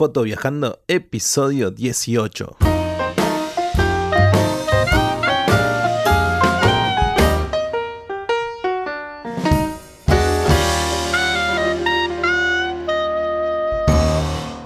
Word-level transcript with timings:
Foto 0.00 0.22
Viajando, 0.22 0.80
episodio 0.88 1.70
18. 1.70 2.56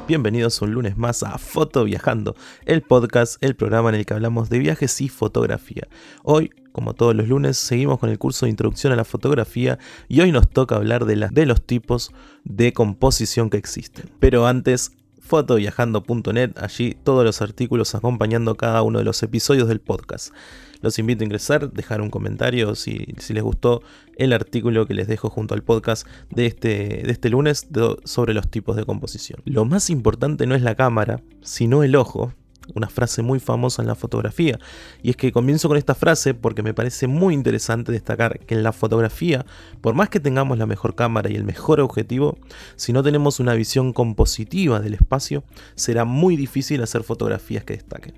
Bienvenidos 0.06 0.62
un 0.62 0.72
lunes 0.72 0.97
más 0.97 1.24
a 1.24 1.37
Foto 1.38 1.82
Viajando, 1.82 2.37
el 2.64 2.82
podcast, 2.82 3.42
el 3.42 3.56
programa 3.56 3.88
en 3.88 3.96
el 3.96 4.06
que 4.06 4.14
hablamos 4.14 4.48
de 4.51 4.60
viajes 4.60 5.01
y 5.01 5.08
fotografía. 5.08 5.88
Hoy, 6.22 6.53
como 6.71 6.94
todos 6.94 7.16
los 7.16 7.26
lunes, 7.26 7.56
seguimos 7.56 7.98
con 7.98 8.08
el 8.08 8.21
curso 8.21 8.46
de 8.46 8.51
introducción 8.51 8.92
a 8.92 8.96
la 8.96 9.04
fotografía 9.04 9.80
y 10.06 10.21
hoy 10.21 10.30
nos 10.30 10.48
toca 10.48 10.76
hablar 10.76 11.06
de, 11.06 11.26
de 11.28 11.46
los 11.46 11.66
tipos 11.66 12.12
de 12.44 12.72
composición 12.72 13.51
que 13.51 13.56
existen. 13.56 14.12
Pero 14.21 14.46
antes, 14.46 14.92
fotoviajando.net, 15.25 16.52
allí 16.56 16.96
todos 17.02 17.24
los 17.24 17.41
artículos 17.41 17.95
acompañando 17.95 18.55
cada 18.56 18.82
uno 18.82 18.98
de 18.98 19.05
los 19.05 19.23
episodios 19.23 19.69
del 19.69 19.80
podcast. 19.80 20.34
Los 20.82 20.98
invito 20.98 21.23
a 21.23 21.24
ingresar, 21.24 21.73
dejar 21.73 22.02
un 22.02 22.10
comentario 22.10 22.74
si, 22.74 23.06
les 23.30 23.42
gustó 23.42 23.82
el 24.16 24.34
artículo 24.34 24.87
que 24.87 24.92
les 24.92 25.09
dejo 25.09 25.30
junto 25.30 25.55
al 25.55 25.62
podcast 25.62 26.06
de 26.29 26.45
este, 26.45 27.02
de 27.05 27.10
este 27.10 27.30
lunes 27.30 27.66
sobre 28.05 28.34
los 28.34 28.51
tipos 28.51 28.77
de 28.77 28.84
composición. 28.84 29.41
Lo 29.46 29.65
más 29.65 29.88
importante 29.88 30.46
no 30.46 30.55
es 30.55 30.60
la 30.60 30.74
cámara, 30.74 31.23
sino 31.41 31.82
el 31.82 31.96
ojo, 31.96 32.34
una 32.74 32.88
frase 32.88 33.23
muy 33.23 33.41
famosa 33.41 33.82
en 33.82 33.88
la 33.88 33.95
fotografía. 33.95 34.59
Y 35.02 35.10
es 35.10 35.16
que 35.16 35.32
comienzo 35.32 35.68
con 35.68 35.77
esta 35.77 35.95
frase 35.95 36.34
porque 36.34 36.62
me 36.62 36.74
parece 36.74 37.06
muy 37.06 37.34
interesante 37.34 37.92
destacar 37.92 38.40
que 38.40 38.54
en 38.54 38.62
la 38.62 38.73
fotografía, 38.73 39.45
por 39.80 39.95
más 39.95 40.09
que 40.09 40.20
tengamos 40.20 40.59
la 40.59 40.66
mejor 40.66 40.95
cámara 40.95 41.30
y 41.30 41.37
el 41.37 41.45
mejor 41.45 41.80
objetivo, 41.80 42.38
si 42.77 42.92
no 42.92 43.02
tenemos 43.02 43.40
una 43.40 43.54
visión 43.54 43.92
compositiva 43.92 44.80
del 44.80 44.95
espacio, 44.95 45.45
será 45.74 46.04
muy 46.04 46.37
difícil 46.37 46.82
hacer 46.82 47.02
fotografías 47.02 47.64
que 47.64 47.74
destaquen. 47.74 48.14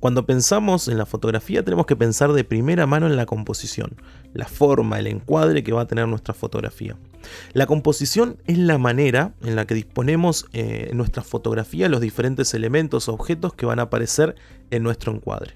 Cuando 0.00 0.26
pensamos 0.26 0.88
en 0.88 0.98
la 0.98 1.06
fotografía 1.06 1.64
tenemos 1.64 1.86
que 1.86 1.96
pensar 1.96 2.32
de 2.32 2.44
primera 2.44 2.86
mano 2.86 3.06
en 3.06 3.16
la 3.16 3.26
composición, 3.26 3.96
la 4.34 4.46
forma, 4.46 4.98
el 4.98 5.06
encuadre 5.06 5.62
que 5.62 5.72
va 5.72 5.82
a 5.82 5.86
tener 5.86 6.08
nuestra 6.08 6.34
fotografía. 6.34 6.96
La 7.52 7.66
composición 7.66 8.38
es 8.46 8.58
la 8.58 8.78
manera 8.78 9.34
en 9.42 9.56
la 9.56 9.66
que 9.66 9.74
disponemos 9.74 10.46
eh, 10.52 10.88
en 10.90 10.96
nuestra 10.96 11.22
fotografía 11.22 11.88
los 11.88 12.00
diferentes 12.00 12.54
elementos 12.54 13.08
o 13.08 13.14
objetos 13.14 13.54
que 13.54 13.66
van 13.66 13.78
a 13.78 13.82
aparecer 13.82 14.36
en 14.70 14.82
nuestro 14.82 15.12
encuadre. 15.12 15.54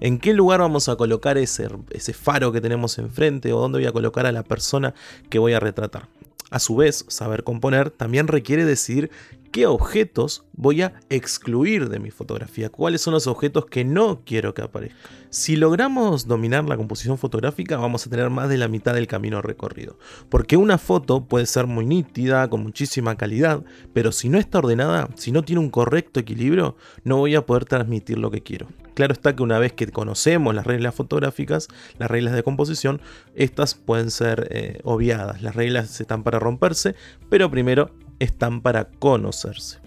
¿En 0.00 0.18
qué 0.18 0.32
lugar 0.32 0.60
vamos 0.60 0.88
a 0.88 0.96
colocar 0.96 1.38
ese, 1.38 1.68
ese 1.90 2.12
faro 2.12 2.52
que 2.52 2.60
tenemos 2.60 2.98
enfrente 2.98 3.52
o 3.52 3.60
dónde 3.60 3.78
voy 3.78 3.86
a 3.86 3.92
colocar 3.92 4.26
a 4.26 4.32
la 4.32 4.42
persona 4.42 4.94
que 5.30 5.38
voy 5.38 5.52
a 5.52 5.60
retratar? 5.60 6.08
A 6.50 6.60
su 6.60 6.76
vez, 6.76 7.04
saber 7.08 7.42
componer 7.42 7.90
también 7.90 8.28
requiere 8.28 8.64
decidir 8.64 9.10
qué 9.56 9.64
objetos 9.64 10.44
voy 10.52 10.82
a 10.82 11.00
excluir 11.08 11.88
de 11.88 11.98
mi 11.98 12.10
fotografía, 12.10 12.68
cuáles 12.68 13.00
son 13.00 13.14
los 13.14 13.26
objetos 13.26 13.64
que 13.64 13.86
no 13.86 14.20
quiero 14.22 14.52
que 14.52 14.60
aparezcan. 14.60 15.00
Si 15.30 15.56
logramos 15.56 16.26
dominar 16.26 16.66
la 16.66 16.76
composición 16.76 17.16
fotográfica 17.16 17.78
vamos 17.78 18.06
a 18.06 18.10
tener 18.10 18.28
más 18.28 18.50
de 18.50 18.58
la 18.58 18.68
mitad 18.68 18.92
del 18.92 19.06
camino 19.06 19.40
recorrido, 19.40 19.98
porque 20.28 20.58
una 20.58 20.76
foto 20.76 21.24
puede 21.24 21.46
ser 21.46 21.66
muy 21.66 21.86
nítida, 21.86 22.50
con 22.50 22.64
muchísima 22.64 23.16
calidad, 23.16 23.64
pero 23.94 24.12
si 24.12 24.28
no 24.28 24.36
está 24.36 24.58
ordenada, 24.58 25.08
si 25.14 25.32
no 25.32 25.42
tiene 25.42 25.60
un 25.60 25.70
correcto 25.70 26.20
equilibrio, 26.20 26.76
no 27.04 27.16
voy 27.16 27.34
a 27.34 27.46
poder 27.46 27.64
transmitir 27.64 28.18
lo 28.18 28.30
que 28.30 28.42
quiero. 28.42 28.66
Claro 28.92 29.14
está 29.14 29.36
que 29.36 29.42
una 29.42 29.58
vez 29.58 29.72
que 29.72 29.86
conocemos 29.86 30.54
las 30.54 30.66
reglas 30.66 30.94
fotográficas, 30.94 31.68
las 31.98 32.10
reglas 32.10 32.34
de 32.34 32.42
composición, 32.42 33.00
estas 33.34 33.74
pueden 33.74 34.10
ser 34.10 34.48
eh, 34.50 34.80
obviadas. 34.84 35.40
Las 35.40 35.54
reglas 35.54 35.98
están 35.98 36.22
para 36.24 36.38
romperse, 36.38 36.94
pero 37.30 37.50
primero 37.50 37.90
están 38.18 38.60
para 38.60 38.84
conocerse. 38.84 39.78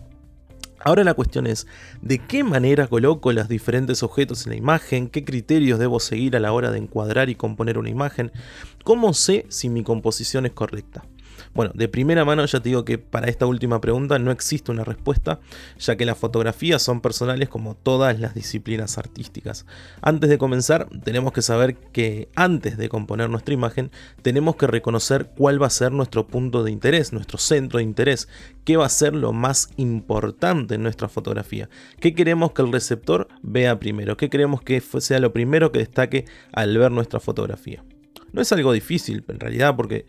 Ahora 0.82 1.04
la 1.04 1.14
cuestión 1.14 1.46
es, 1.46 1.68
¿de 2.02 2.20
qué 2.20 2.44
manera 2.44 2.88
coloco 2.88 3.34
los 3.34 3.50
diferentes 3.50 4.02
objetos 4.02 4.46
en 4.46 4.52
la 4.52 4.58
imagen? 4.58 5.10
¿Qué 5.10 5.26
criterios 5.26 5.78
debo 5.78 6.00
seguir 6.00 6.38
a 6.38 6.40
la 6.40 6.54
hora 6.54 6.72
de 6.72 6.78
encuadrar 6.78 7.30
y 7.30 7.36
componer 7.36 7.78
una 7.78 7.90
imagen? 7.90 8.32
¿Cómo 8.86 9.14
sé 9.14 9.46
si 9.50 9.68
mi 9.68 9.84
composición 9.84 10.46
es 10.46 10.54
correcta? 10.54 11.04
Bueno, 11.60 11.74
de 11.76 11.90
primera 11.90 12.24
mano 12.24 12.46
ya 12.46 12.62
te 12.62 12.70
digo 12.70 12.86
que 12.86 12.98
para 12.98 13.28
esta 13.28 13.46
última 13.46 13.82
pregunta 13.82 14.18
no 14.18 14.32
existe 14.32 14.72
una 14.72 14.86
respuesta, 14.86 15.42
ya 15.78 15.98
que 15.98 16.06
las 16.06 16.18
fotografías 16.18 16.82
son 16.82 17.02
personales 17.02 17.50
como 17.50 17.76
todas 17.76 18.18
las 18.18 18.34
disciplinas 18.34 18.98
artísticas. 18.98 19.66
Antes 20.02 20.30
de 20.30 20.38
comenzar, 20.38 20.88
tenemos 21.04 21.34
que 21.34 21.42
saber 21.42 21.76
que 21.76 22.30
antes 22.34 22.78
de 22.78 22.88
componer 22.88 23.30
nuestra 23.30 23.54
imagen, 23.54 23.92
tenemos 24.22 24.56
que 24.56 24.68
reconocer 24.68 25.32
cuál 25.36 25.62
va 25.62 25.68
a 25.68 25.70
ser 25.70 25.92
nuestro 25.92 26.28
punto 26.28 26.64
de 26.64 26.72
interés, 26.72 27.12
nuestro 27.12 27.38
centro 27.38 27.80
de 27.80 27.84
interés, 27.84 28.30
qué 28.64 28.78
va 28.78 28.86
a 28.86 28.90
ser 28.90 29.14
lo 29.14 29.34
más 29.34 29.68
importante 29.76 30.76
en 30.76 30.84
nuestra 30.84 31.10
fotografía, 31.10 31.70
qué 32.00 32.16
queremos 32.16 32.54
que 32.54 32.62
el 32.62 32.72
receptor 32.72 33.28
vea 33.42 33.78
primero, 33.82 34.16
qué 34.16 34.30
queremos 34.30 34.62
que 34.62 34.80
sea 34.80 35.20
lo 35.20 35.34
primero 35.34 35.74
que 35.74 35.80
destaque 35.80 36.24
al 36.54 36.78
ver 36.78 36.94
nuestra 36.94 37.20
fotografía. 37.20 37.84
No 38.32 38.42
es 38.42 38.52
algo 38.52 38.72
difícil 38.72 39.24
en 39.28 39.40
realidad 39.40 39.76
porque 39.76 40.06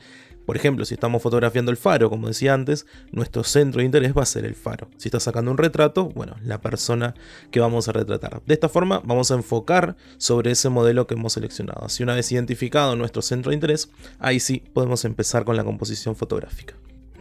por 0.47 0.57
ejemplo, 0.57 0.85
si 0.85 0.95
estamos 0.95 1.23
fotografiando 1.23 1.71
el 1.71 1.77
faro, 1.77 2.11
como 2.11 2.29
decía 2.29 2.55
antes, 2.55 2.87
nuestro 3.13 3.45
centro 3.45 3.81
de 3.81 3.87
interés 3.87 4.17
va 4.17 4.23
a 4.23 4.27
ser 4.27 4.45
el 4.45 4.55
faro. 4.55 4.89
Si 4.97 5.09
está 5.09 5.21
sacando 5.21 5.51
un 5.51 5.59
retrato, 5.59 6.09
bueno, 6.09 6.37
la 6.43 6.61
persona 6.61 7.15
que 7.51 7.61
vamos 7.61 7.89
a 7.89 7.93
retratar. 7.93 8.43
De 8.47 8.55
esta 8.55 8.69
forma 8.69 9.01
vamos 9.05 9.31
a 9.31 9.35
enfocar 9.35 9.97
sobre 10.19 10.51
ese 10.51 10.69
modelo 10.69 11.07
que 11.07 11.15
hemos 11.15 11.35
seleccionado. 11.35 11.89
Si 11.89 12.03
una 12.03 12.15
vez 12.15 12.31
identificado 12.33 12.97
nuestro 12.97 13.23
centro 13.23 13.51
de 13.51 13.55
interés, 13.55 13.91
ahí 14.19 14.41
sí 14.41 14.63
podemos 14.73 15.05
empezar 15.05 15.45
con 15.45 15.57
la 15.57 15.65
composición 15.65 16.17
fotográfica. 16.17 16.75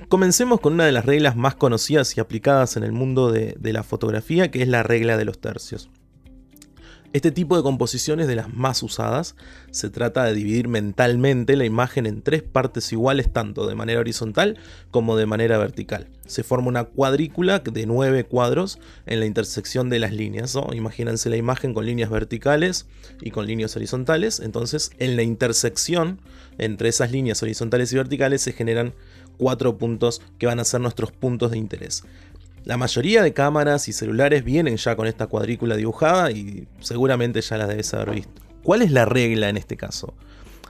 Comencemos 0.08 0.60
con 0.60 0.74
una 0.74 0.86
de 0.86 0.92
las 0.92 1.06
reglas 1.06 1.36
más 1.36 1.54
conocidas 1.54 2.18
y 2.18 2.20
aplicadas 2.20 2.78
en 2.78 2.84
el 2.84 2.92
mundo 2.92 3.32
de, 3.32 3.56
de 3.60 3.74
la 3.74 3.84
fotografía, 3.84 4.50
que 4.50 4.64
es 4.64 4.68
la 4.68 4.82
regla 4.82 5.18
de 5.18 5.26
los 5.26 5.40
tercios. 5.40 5.92
Este 7.12 7.32
tipo 7.32 7.58
de 7.58 7.64
composición 7.64 8.20
es 8.20 8.28
de 8.28 8.36
las 8.36 8.54
más 8.54 8.84
usadas. 8.84 9.36
Se 9.72 9.90
trata 9.90 10.26
de 10.26 10.36
dividir 10.36 10.68
mentalmente 10.68 11.56
la 11.56 11.66
imagen 11.66 12.06
en 12.06 12.22
tres 12.22 12.44
partes 12.44 12.92
iguales, 12.92 13.34
tanto 13.34 13.66
de 13.66 13.74
manera 13.74 14.00
horizontal 14.00 14.60
como 14.92 15.18
de 15.18 15.26
manera 15.26 15.58
vertical. 15.58 16.08
Se 16.28 16.44
forma 16.44 16.68
una 16.68 16.84
cuadrícula 16.84 17.60
de 17.60 17.88
nueve 17.88 18.26
cuadros 18.26 18.78
en 19.08 19.20
la 19.20 19.26
intersección 19.26 19.90
de 19.90 19.98
las 19.98 20.14
líneas. 20.14 20.56
Imagínense 20.72 21.32
la 21.32 21.38
imagen 21.38 21.74
con 21.74 21.88
líneas 21.88 22.12
verticales 22.12 22.86
y 23.22 23.32
con 23.32 23.48
líneas 23.48 23.76
horizontales. 23.76 24.40
Entonces, 24.40 24.92
en 25.00 25.16
la 25.16 25.24
intersección 25.24 26.20
entre 26.60 26.90
esas 26.90 27.12
líneas 27.12 27.42
horizontales 27.42 27.92
y 27.92 27.96
verticales 27.96 28.44
se 28.44 28.54
generan 28.54 28.94
cuatro 29.38 29.80
puntos 29.80 30.22
que 30.38 30.46
van 30.46 30.60
a 30.60 30.64
ser 30.64 30.82
nuestros 30.82 31.12
puntos 31.12 31.50
de 31.50 31.58
interés. 31.58 32.04
La 32.70 32.78
mayoría 32.78 33.24
de 33.24 33.34
cámaras 33.34 33.88
y 33.88 33.94
celulares 33.94 34.44
vienen 34.44 34.78
ya 34.78 34.96
con 34.96 35.08
esta 35.08 35.26
cuadrícula 35.26 35.76
dibujada 35.76 36.30
y 36.30 36.68
seguramente 36.82 37.42
ya 37.42 37.58
la 37.58 37.66
debes 37.66 37.92
haber 37.96 38.12
visto. 38.12 38.44
¿Cuál 38.62 38.84
es 38.84 38.92
la 38.92 39.06
regla 39.06 39.50
en 39.50 39.58
este 39.58 39.76
caso? 39.76 40.14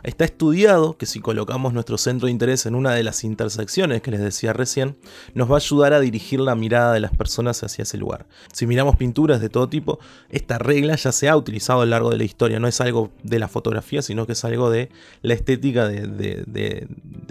Está 0.04 0.24
estudiado 0.24 0.98
que 0.98 1.06
si 1.06 1.20
colocamos 1.20 1.74
nuestro 1.74 1.98
centro 1.98 2.28
de 2.28 2.32
interés 2.32 2.66
en 2.66 2.76
una 2.76 2.94
de 2.94 3.04
las 3.04 3.26
intersecciones 3.26 4.02
que 4.02 4.12
les 4.12 4.22
decía 4.22 4.54
recién, 4.54 4.96
nos 5.34 5.52
va 5.52 5.56
a 5.56 5.58
ayudar 5.58 5.92
a 5.92 6.00
dirigir 6.00 6.40
la 6.40 6.56
mirada 6.56 6.94
de 6.94 7.02
las 7.02 7.12
personas 7.12 7.62
hacia 7.64 7.84
ese 7.84 7.98
lugar. 7.98 8.28
Si 8.54 8.66
miramos 8.66 8.96
pinturas 8.96 9.42
de 9.42 9.50
todo 9.50 9.68
tipo, 9.68 10.00
esta 10.30 10.58
regla 10.58 10.96
ya 10.96 11.12
se 11.12 11.28
ha 11.28 11.36
utilizado 11.36 11.82
a 11.82 11.86
lo 11.86 11.92
largo 11.92 12.12
de 12.12 12.18
la 12.18 12.24
historia, 12.24 12.62
no 12.62 12.70
es 12.70 12.80
algo 12.80 13.12
de 13.24 13.40
la 13.40 13.50
fotografía, 13.50 14.02
sino 14.02 14.26
que 14.26 14.34
es 14.34 14.46
algo 14.46 14.70
de 14.70 14.90
la 15.22 15.34
estética 15.34 15.88
de, 15.88 16.88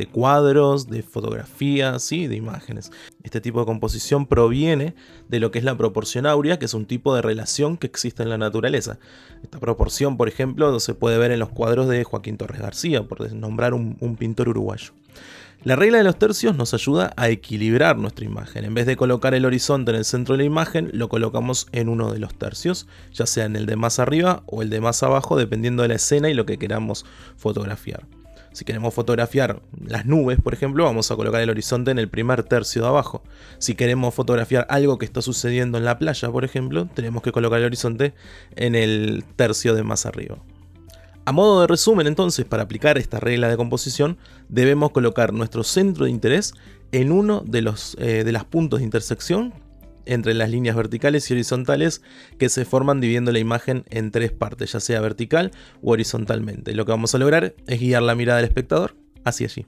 cuadros, 0.06 0.88
de 0.88 1.03
fotografías, 1.03 2.12
y 2.12 2.26
de 2.26 2.36
imágenes. 2.36 2.91
Este 3.22 3.41
tipo 3.41 3.60
de 3.60 3.66
composición 3.66 4.26
proviene 4.26 4.94
de 5.28 5.41
lo 5.41 5.50
que 5.50 5.59
es 5.59 5.64
la 5.64 5.76
proporción 5.76 6.26
áurea, 6.26 6.59
que 6.59 6.66
es 6.66 6.75
un 6.75 6.86
tipo 6.86 7.14
de 7.14 7.22
relación 7.22 7.76
que 7.76 7.86
existe 7.86 8.22
en 8.22 8.31
la 8.31 8.38
naturaleza. 8.38 8.98
Esta 9.42 9.58
proporción, 9.58 10.16
por 10.16 10.28
ejemplo, 10.28 10.78
se 10.81 10.94
puede 10.94 11.19
ver 11.19 11.31
en 11.31 11.38
los 11.38 11.50
cuadros 11.50 11.88
de 11.88 12.04
Joaquín 12.04 12.37
Torres 12.37 12.60
García, 12.60 13.03
por 13.03 13.32
nombrar 13.32 13.75
un, 13.75 14.16
pintor 14.19 14.48
uruguayo. 14.48 14.92
La 15.64 15.75
regla 15.75 15.98
de 15.98 16.04
los 16.04 16.19
tercios 16.19 16.56
nos 16.56 16.72
ayuda 16.72 17.12
a 17.16 17.28
equilibrar 17.28 17.98
nuestra 17.98 18.25
imagen. 18.25 18.64
En 18.64 18.75
vez 18.75 18.87
de 18.87 18.97
colocar 18.97 19.34
el 19.34 19.44
horizonte 19.44 19.91
en 19.91 19.97
el 19.97 20.04
centro 20.04 20.34
de 20.34 20.38
la 20.38 20.44
imagen, 20.44 20.90
lo 20.93 21.08
colocamos 21.08 21.67
en 21.72 21.88
uno 21.88 22.12
de 22.12 22.20
los 22.20 22.32
tercios, 22.34 22.87
ya 23.12 23.26
sea 23.26 23.44
en 23.44 23.56
el 23.56 23.67
de 23.67 23.75
más 23.75 23.99
arriba 23.99 24.44
o 24.46 24.62
el 24.62 24.70
de 24.70 24.81
más 24.81 25.02
abajo, 25.02 25.37
dependiendo 25.37 25.82
de 25.82 25.88
la 25.88 25.96
escena 25.96 26.31
y 26.31 26.34
lo 26.34 26.46
que 26.46 26.58
queramos 26.58 27.05
fotografiar. 27.37 28.18
Si 28.58 28.64
queremos 28.64 28.93
fotografiar 28.93 29.62
las 29.87 30.05
nubes, 30.05 30.40
por 30.43 30.52
ejemplo, 30.52 30.82
vamos 30.82 31.12
a 31.12 31.14
colocar 31.14 31.40
el 31.40 31.49
horizonte 31.49 31.93
en 31.93 32.00
el 32.00 32.08
primer 32.08 32.43
tercio 32.43 32.82
de 32.82 32.88
abajo. 32.88 33.22
Si 33.58 33.76
queremos 33.76 34.12
fotografiar 34.12 34.66
algo 34.69 34.99
que 34.99 35.05
está 35.05 35.22
sucediendo 35.22 35.78
en 35.78 35.84
la 35.84 35.96
playa, 35.96 36.28
por 36.28 36.44
ejemplo, 36.44 36.88
tenemos 36.93 37.22
que 37.22 37.31
colocar 37.31 37.60
el 37.60 37.66
horizonte 37.66 38.14
en 38.56 38.75
el 38.75 39.25
tercio 39.37 39.76
de 39.76 39.84
más 39.84 40.06
arriba. 40.06 40.38
A 41.25 41.31
modo 41.31 41.60
de 41.60 41.69
resumen 41.69 42.08
entonces, 42.08 42.46
para 42.46 42.64
aplicar 42.64 42.99
esta 42.99 43.20
regla 43.20 43.49
de 43.49 43.56
composición, 43.56 44.19
debemos 44.49 44.90
colocar 44.90 45.32
nuestro 45.32 45.62
centro 45.62 46.06
de 46.06 46.10
interés 46.10 46.52
en 46.90 47.12
uno 47.12 47.44
de 47.46 47.62
los 47.62 47.96
eh, 48.00 48.25
de 48.25 48.32
puntos 48.40 48.81
de 48.81 48.87
intersección 48.87 49.55
entre 50.08 50.34
las 50.34 50.50
líneas 50.50 50.75
verticales 50.75 51.31
y 51.31 51.34
horizontales 51.34 52.02
que 52.38 52.49
se 52.49 52.64
forman 52.64 53.00
dividiendo 53.00 53.31
la 53.31 53.38
imagen 53.38 53.84
en 53.90 54.10
tres 54.10 54.32
partes, 54.32 54.72
ya 54.72 54.81
sea 54.81 55.00
vertical 55.00 55.52
o 55.82 55.93
horizontalmente. 55.93 56.75
Lo 56.75 56.84
que 56.84 56.93
vamos 56.93 57.14
a 57.14 57.19
lograr 57.19 57.55
es 57.66 57.81
guiar 57.81 58.02
la 58.02 58.14
mirada 58.14 58.38
del 58.38 58.46
espectador 58.46 58.96
hacia 59.25 59.46
allí. 59.46 59.66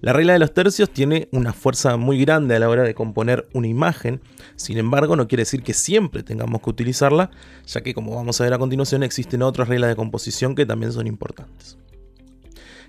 La 0.00 0.12
regla 0.12 0.34
de 0.34 0.38
los 0.38 0.52
tercios 0.52 0.90
tiene 0.90 1.28
una 1.32 1.52
fuerza 1.54 1.96
muy 1.96 2.20
grande 2.20 2.54
a 2.54 2.58
la 2.58 2.68
hora 2.68 2.82
de 2.82 2.94
componer 2.94 3.48
una 3.54 3.66
imagen, 3.66 4.20
sin 4.54 4.76
embargo 4.76 5.16
no 5.16 5.26
quiere 5.26 5.42
decir 5.42 5.62
que 5.62 5.72
siempre 5.72 6.22
tengamos 6.22 6.60
que 6.60 6.70
utilizarla, 6.70 7.30
ya 7.66 7.80
que 7.80 7.94
como 7.94 8.14
vamos 8.14 8.40
a 8.40 8.44
ver 8.44 8.52
a 8.52 8.58
continuación 8.58 9.02
existen 9.02 9.42
otras 9.42 9.68
reglas 9.68 9.88
de 9.88 9.96
composición 9.96 10.54
que 10.54 10.66
también 10.66 10.92
son 10.92 11.06
importantes. 11.06 11.78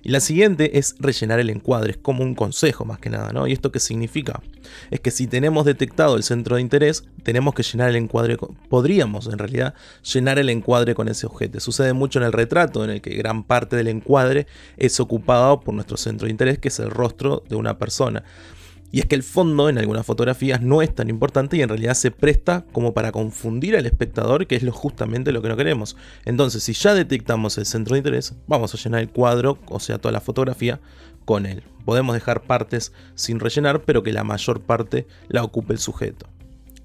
Y 0.03 0.09
la 0.09 0.19
siguiente 0.19 0.77
es 0.77 0.95
rellenar 0.99 1.39
el 1.39 1.49
encuadre, 1.49 1.91
es 1.91 1.97
como 1.97 2.23
un 2.23 2.35
consejo 2.35 2.85
más 2.85 2.99
que 2.99 3.09
nada, 3.09 3.31
¿no? 3.33 3.47
¿Y 3.47 3.53
esto 3.53 3.71
qué 3.71 3.79
significa? 3.79 4.41
Es 4.91 4.99
que 4.99 5.11
si 5.11 5.27
tenemos 5.27 5.65
detectado 5.65 6.15
el 6.15 6.23
centro 6.23 6.55
de 6.55 6.61
interés, 6.61 7.03
tenemos 7.23 7.53
que 7.53 7.63
llenar 7.63 7.89
el 7.89 7.95
encuadre, 7.95 8.37
podríamos 8.69 9.27
en 9.27 9.37
realidad 9.37 9.73
llenar 10.03 10.39
el 10.39 10.49
encuadre 10.49 10.95
con 10.95 11.07
ese 11.07 11.25
objeto. 11.25 11.59
Sucede 11.59 11.93
mucho 11.93 12.19
en 12.19 12.25
el 12.25 12.33
retrato, 12.33 12.83
en 12.83 12.91
el 12.91 13.01
que 13.01 13.15
gran 13.15 13.43
parte 13.43 13.75
del 13.75 13.87
encuadre 13.87 14.47
es 14.77 14.99
ocupado 14.99 15.59
por 15.59 15.73
nuestro 15.73 15.97
centro 15.97 16.25
de 16.25 16.31
interés, 16.31 16.59
que 16.59 16.67
es 16.67 16.79
el 16.79 16.91
rostro 16.91 17.43
de 17.49 17.55
una 17.55 17.77
persona. 17.77 18.23
Y 18.91 18.99
es 18.99 19.05
que 19.05 19.15
el 19.15 19.23
fondo 19.23 19.69
en 19.69 19.77
algunas 19.77 20.05
fotografías 20.05 20.61
no 20.61 20.81
es 20.81 20.93
tan 20.95 21.09
importante 21.09 21.57
y 21.57 21.61
en 21.61 21.69
realidad 21.69 21.93
se 21.93 22.11
presta 22.11 22.65
como 22.71 22.93
para 22.93 23.11
confundir 23.11 23.75
al 23.75 23.85
espectador, 23.85 24.47
que 24.47 24.55
es 24.55 24.63
lo, 24.63 24.71
justamente 24.71 25.31
lo 25.31 25.41
que 25.41 25.49
no 25.49 25.57
queremos. 25.57 25.97
Entonces, 26.25 26.63
si 26.63 26.73
ya 26.73 26.93
detectamos 26.93 27.57
el 27.57 27.65
centro 27.65 27.93
de 27.93 27.99
interés, 27.99 28.33
vamos 28.47 28.73
a 28.73 28.77
llenar 28.77 29.01
el 29.01 29.09
cuadro, 29.09 29.57
o 29.67 29.79
sea, 29.79 29.97
toda 29.97 30.13
la 30.13 30.21
fotografía, 30.21 30.79
con 31.25 31.45
él. 31.45 31.63
Podemos 31.83 32.15
dejar 32.15 32.43
partes 32.43 32.93
sin 33.15 33.41
rellenar, 33.41 33.81
pero 33.81 34.01
que 34.01 34.13
la 34.13 34.23
mayor 34.23 34.61
parte 34.61 35.07
la 35.27 35.43
ocupe 35.43 35.73
el 35.73 35.79
sujeto. 35.79 36.27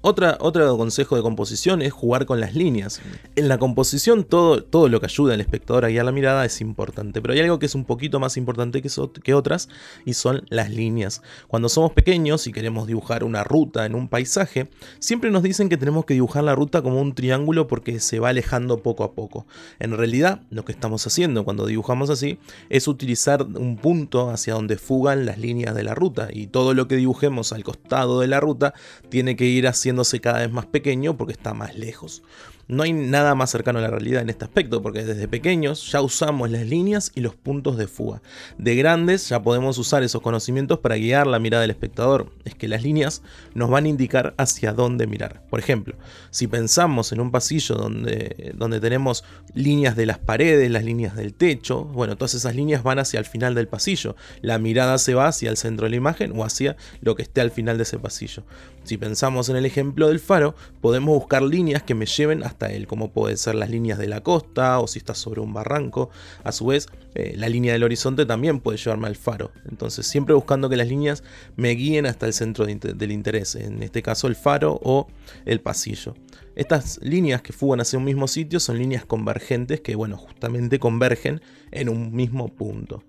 Otra, 0.05 0.37
otro 0.41 0.75
consejo 0.75 1.15
de 1.15 1.21
composición 1.21 1.81
es 1.81 1.93
jugar 1.93 2.25
con 2.25 2.41
las 2.41 2.55
líneas. 2.55 2.99
En 3.37 3.47
la 3.47 3.57
composición 3.57 4.25
todo, 4.25 4.61
todo 4.61 4.89
lo 4.89 4.99
que 4.99 5.05
ayuda 5.05 5.33
al 5.33 5.39
espectador 5.39 5.85
a 5.85 5.87
guiar 5.87 6.03
la 6.03 6.11
mirada 6.11 6.43
es 6.43 6.59
importante, 6.59 7.21
pero 7.21 7.33
hay 7.33 7.39
algo 7.39 7.57
que 7.57 7.67
es 7.67 7.73
un 7.73 7.85
poquito 7.85 8.19
más 8.19 8.35
importante 8.35 8.81
que, 8.81 8.89
que 9.23 9.33
otras 9.33 9.69
y 10.03 10.15
son 10.15 10.43
las 10.49 10.69
líneas. 10.69 11.21
Cuando 11.47 11.69
somos 11.69 11.93
pequeños 11.93 12.47
y 12.47 12.51
queremos 12.51 12.85
dibujar 12.85 13.23
una 13.23 13.45
ruta 13.45 13.85
en 13.85 13.95
un 13.95 14.09
paisaje, 14.09 14.69
siempre 14.99 15.31
nos 15.31 15.41
dicen 15.41 15.69
que 15.69 15.77
tenemos 15.77 16.03
que 16.03 16.15
dibujar 16.15 16.43
la 16.43 16.53
ruta 16.53 16.81
como 16.81 16.99
un 16.99 17.15
triángulo 17.15 17.67
porque 17.67 18.01
se 18.01 18.19
va 18.19 18.27
alejando 18.27 18.83
poco 18.83 19.05
a 19.05 19.13
poco. 19.13 19.47
En 19.79 19.95
realidad 19.95 20.41
lo 20.49 20.65
que 20.65 20.73
estamos 20.73 21.07
haciendo 21.07 21.45
cuando 21.45 21.65
dibujamos 21.65 22.09
así 22.09 22.39
es 22.69 22.89
utilizar 22.89 23.43
un 23.43 23.77
punto 23.77 24.31
hacia 24.31 24.55
donde 24.55 24.75
fugan 24.75 25.25
las 25.25 25.37
líneas 25.37 25.73
de 25.75 25.83
la 25.83 25.95
ruta 25.95 26.27
y 26.29 26.47
todo 26.47 26.73
lo 26.73 26.89
que 26.89 26.97
dibujemos 26.97 27.53
al 27.53 27.63
costado 27.63 28.19
de 28.19 28.27
la 28.27 28.41
ruta 28.41 28.73
tiene 29.07 29.37
que 29.37 29.45
ir 29.45 29.65
haciendo 29.65 29.92
cada 30.19 30.39
vez 30.39 30.51
más 30.51 30.65
pequeño 30.65 31.15
porque 31.17 31.33
está 31.33 31.53
más 31.53 31.75
lejos. 31.75 32.23
No 32.67 32.83
hay 32.83 32.93
nada 32.93 33.35
más 33.35 33.51
cercano 33.51 33.79
a 33.79 33.81
la 33.81 33.89
realidad 33.89 34.21
en 34.21 34.29
este 34.29 34.45
aspecto, 34.45 34.81
porque 34.81 35.03
desde 35.03 35.27
pequeños 35.27 35.91
ya 35.91 36.01
usamos 36.01 36.49
las 36.49 36.65
líneas 36.65 37.11
y 37.13 37.21
los 37.21 37.35
puntos 37.35 37.77
de 37.77 37.87
fuga. 37.87 38.21
De 38.57 38.75
grandes 38.75 39.27
ya 39.27 39.43
podemos 39.43 39.77
usar 39.77 40.01
esos 40.01 40.21
conocimientos 40.21 40.79
para 40.79 40.95
guiar 40.95 41.27
la 41.27 41.39
mirada 41.39 41.61
del 41.61 41.71
espectador. 41.71 42.31
Es 42.45 42.55
que 42.55 42.69
las 42.69 42.81
líneas 42.83 43.21
nos 43.53 43.69
van 43.69 43.85
a 43.85 43.89
indicar 43.89 44.33
hacia 44.37 44.71
dónde 44.71 45.07
mirar. 45.07 45.43
Por 45.49 45.59
ejemplo, 45.59 45.95
si 46.29 46.47
pensamos 46.47 47.11
en 47.11 47.19
un 47.19 47.31
pasillo 47.31 47.75
donde, 47.75 48.53
donde 48.55 48.79
tenemos 48.79 49.25
líneas 49.53 49.95
de 49.95 50.05
las 50.05 50.19
paredes, 50.19 50.71
las 50.71 50.85
líneas 50.85 51.15
del 51.15 51.33
techo, 51.33 51.83
bueno, 51.83 52.15
todas 52.15 52.33
esas 52.33 52.55
líneas 52.55 52.81
van 52.81 52.99
hacia 52.99 53.19
el 53.19 53.25
final 53.25 53.55
del 53.55 53.67
pasillo. 53.67 54.15
La 54.41 54.57
mirada 54.57 54.97
se 54.99 55.13
va 55.13 55.27
hacia 55.27 55.49
el 55.49 55.57
centro 55.57 55.85
de 55.85 55.91
la 55.91 55.97
imagen 55.97 56.31
o 56.37 56.45
hacia 56.45 56.77
lo 57.01 57.15
que 57.15 57.23
esté 57.23 57.41
al 57.41 57.51
final 57.51 57.77
de 57.77 57.83
ese 57.83 57.99
pasillo. 57.99 58.43
Si 58.83 58.97
pensamos 58.97 59.47
en 59.47 59.55
el 59.55 59.65
ejemplo 59.65 60.09
del 60.09 60.19
faro, 60.19 60.55
podemos 60.81 61.15
buscar 61.17 61.41
líneas 61.41 61.83
que 61.83 61.95
me 61.95 62.05
lleven 62.05 62.43
él, 62.61 62.87
como 62.87 63.11
pueden 63.11 63.37
ser 63.37 63.55
las 63.55 63.69
líneas 63.69 63.99
de 63.99 64.07
la 64.07 64.21
costa 64.21 64.79
o 64.79 64.87
si 64.87 64.99
está 64.99 65.15
sobre 65.15 65.41
un 65.41 65.53
barranco. 65.53 66.09
A 66.43 66.51
su 66.51 66.67
vez, 66.67 66.87
eh, 67.15 67.33
la 67.35 67.49
línea 67.49 67.73
del 67.73 67.83
horizonte 67.83 68.25
también 68.25 68.59
puede 68.59 68.77
llevarme 68.77 69.07
al 69.07 69.15
faro. 69.15 69.51
Entonces, 69.69 70.07
siempre 70.07 70.33
buscando 70.33 70.69
que 70.69 70.77
las 70.77 70.87
líneas 70.87 71.23
me 71.55 71.71
guíen 71.71 72.05
hasta 72.05 72.25
el 72.25 72.33
centro 72.33 72.65
del 72.65 73.11
interés, 73.11 73.55
en 73.55 73.83
este 73.83 74.01
caso 74.01 74.27
el 74.27 74.35
faro 74.35 74.79
o 74.83 75.07
el 75.45 75.59
pasillo. 75.61 76.15
Estas 76.55 76.99
líneas 77.01 77.41
que 77.41 77.53
fugan 77.53 77.81
hacia 77.81 77.97
un 77.97 78.05
mismo 78.05 78.27
sitio 78.27 78.59
son 78.59 78.77
líneas 78.77 79.05
convergentes 79.05 79.81
que, 79.81 79.95
bueno, 79.95 80.17
justamente 80.17 80.79
convergen 80.79 81.41
en 81.71 81.89
un 81.89 82.13
mismo 82.13 82.47
punto. 82.49 83.03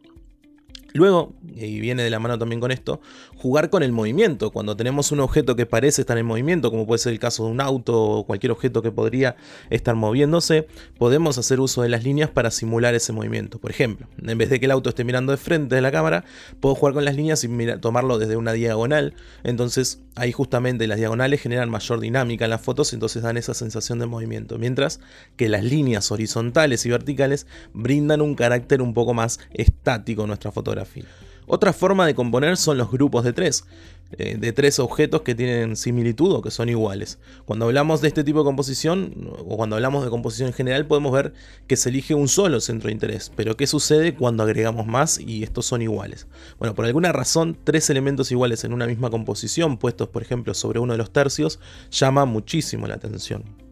Luego, 0.96 1.34
y 1.56 1.80
viene 1.80 2.04
de 2.04 2.10
la 2.10 2.20
mano 2.20 2.38
también 2.38 2.60
con 2.60 2.70
esto, 2.70 3.00
jugar 3.34 3.68
con 3.68 3.82
el 3.82 3.90
movimiento. 3.90 4.52
Cuando 4.52 4.76
tenemos 4.76 5.10
un 5.10 5.18
objeto 5.18 5.56
que 5.56 5.66
parece 5.66 6.02
estar 6.02 6.16
en 6.18 6.24
movimiento, 6.24 6.70
como 6.70 6.86
puede 6.86 7.00
ser 7.00 7.12
el 7.12 7.18
caso 7.18 7.46
de 7.46 7.50
un 7.50 7.60
auto 7.60 8.00
o 8.00 8.24
cualquier 8.24 8.52
objeto 8.52 8.80
que 8.80 8.92
podría 8.92 9.34
estar 9.70 9.96
moviéndose, 9.96 10.68
podemos 10.96 11.36
hacer 11.36 11.58
uso 11.58 11.82
de 11.82 11.88
las 11.88 12.04
líneas 12.04 12.30
para 12.30 12.52
simular 12.52 12.94
ese 12.94 13.12
movimiento. 13.12 13.58
Por 13.58 13.72
ejemplo, 13.72 14.06
en 14.24 14.38
vez 14.38 14.50
de 14.50 14.60
que 14.60 14.66
el 14.66 14.70
auto 14.70 14.88
esté 14.88 15.02
mirando 15.02 15.32
de 15.32 15.36
frente 15.36 15.74
de 15.74 15.80
la 15.80 15.90
cámara, 15.90 16.24
puedo 16.60 16.76
jugar 16.76 16.94
con 16.94 17.04
las 17.04 17.16
líneas 17.16 17.42
y 17.42 17.48
tomarlo 17.80 18.18
desde 18.18 18.36
una 18.36 18.52
diagonal. 18.52 19.14
Entonces, 19.42 20.03
ahí 20.14 20.32
justamente 20.32 20.86
las 20.86 20.98
diagonales 20.98 21.40
generan 21.40 21.70
mayor 21.70 22.00
dinámica 22.00 22.44
en 22.44 22.50
las 22.50 22.60
fotos, 22.60 22.92
entonces 22.92 23.22
dan 23.22 23.36
esa 23.36 23.54
sensación 23.54 23.98
de 23.98 24.06
movimiento. 24.06 24.58
Mientras 24.58 25.00
que 25.36 25.48
las 25.48 25.64
líneas 25.64 26.10
horizontales 26.10 26.84
y 26.86 26.90
verticales 26.90 27.46
brindan 27.72 28.20
un 28.20 28.34
carácter 28.34 28.82
un 28.82 28.94
poco 28.94 29.14
más 29.14 29.40
estático 29.52 30.22
en 30.22 30.28
nuestra 30.28 30.52
fotografía. 30.52 31.04
Otra 31.46 31.72
forma 31.72 32.06
de 32.06 32.14
componer 32.14 32.56
son 32.56 32.78
los 32.78 32.90
grupos 32.90 33.24
de 33.24 33.32
tres, 33.32 33.64
eh, 34.12 34.36
de 34.38 34.52
tres 34.52 34.78
objetos 34.78 35.22
que 35.22 35.34
tienen 35.34 35.76
similitud 35.76 36.32
o 36.32 36.42
que 36.42 36.50
son 36.50 36.68
iguales. 36.68 37.18
Cuando 37.44 37.66
hablamos 37.66 38.00
de 38.00 38.08
este 38.08 38.24
tipo 38.24 38.38
de 38.38 38.44
composición, 38.44 39.32
o 39.38 39.56
cuando 39.56 39.76
hablamos 39.76 40.04
de 40.04 40.10
composición 40.10 40.48
en 40.48 40.54
general, 40.54 40.86
podemos 40.86 41.12
ver 41.12 41.34
que 41.66 41.76
se 41.76 41.88
elige 41.88 42.14
un 42.14 42.28
solo 42.28 42.60
centro 42.60 42.88
de 42.88 42.92
interés. 42.92 43.30
Pero 43.34 43.56
¿qué 43.56 43.66
sucede 43.66 44.14
cuando 44.14 44.42
agregamos 44.42 44.86
más 44.86 45.18
y 45.18 45.42
estos 45.42 45.66
son 45.66 45.82
iguales? 45.82 46.26
Bueno, 46.58 46.74
por 46.74 46.86
alguna 46.86 47.12
razón, 47.12 47.56
tres 47.64 47.90
elementos 47.90 48.30
iguales 48.30 48.64
en 48.64 48.72
una 48.72 48.86
misma 48.86 49.10
composición, 49.10 49.76
puestos 49.78 50.08
por 50.08 50.22
ejemplo 50.22 50.54
sobre 50.54 50.80
uno 50.80 50.92
de 50.92 50.98
los 50.98 51.10
tercios, 51.10 51.58
llama 51.90 52.24
muchísimo 52.24 52.86
la 52.86 52.94
atención. 52.94 53.63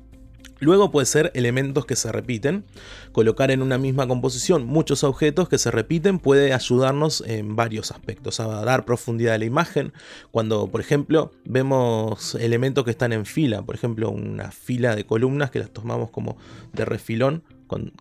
Luego 0.63 0.93
puede 0.93 1.07
ser 1.07 1.33
elementos 1.35 1.87
que 1.87 1.97
se 1.97 2.13
repiten. 2.13 2.63
Colocar 3.11 3.51
en 3.51 3.63
una 3.63 3.79
misma 3.79 4.07
composición 4.07 4.65
muchos 4.65 5.03
objetos 5.03 5.49
que 5.49 5.59
se 5.59 5.73
repiten 5.73 6.21
puede 6.21 6.53
ayudarnos 6.53 7.25
en 7.27 7.57
varios 7.57 7.91
aspectos. 7.91 8.39
A 8.39 8.47
dar 8.65 8.85
profundidad 8.85 9.35
a 9.35 9.39
la 9.39 9.45
imagen. 9.45 9.93
Cuando, 10.31 10.69
por 10.69 10.81
ejemplo, 10.81 11.33
vemos 11.45 12.37
elementos 12.37 12.85
que 12.85 12.93
están 12.93 13.13
en 13.13 13.27
fila. 13.27 13.63
Por 13.63 13.75
ejemplo, 13.75 14.09
una 14.11 14.53
fila 14.53 14.95
de 14.95 15.05
columnas 15.05 15.51
que 15.51 15.59
las 15.59 15.71
tomamos 15.71 16.11
como 16.11 16.37
de 16.73 16.85
refilón 16.85 17.43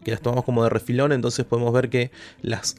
que 0.03 0.11
las 0.11 0.21
tomamos 0.21 0.45
como 0.45 0.63
de 0.63 0.69
refilón, 0.69 1.11
entonces 1.11 1.45
podemos 1.45 1.73
ver 1.73 1.89
que 1.89 2.11
las, 2.41 2.75